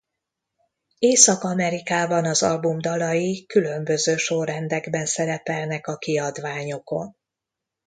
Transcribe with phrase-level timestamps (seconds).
[0.99, 7.15] Észak-Amerikában az album dalai különböző sorrendekben szerepelnek a kiadványokon.